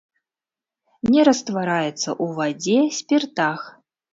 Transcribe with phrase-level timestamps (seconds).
[1.15, 3.59] Не раствараецца ў вадзе, спіртах.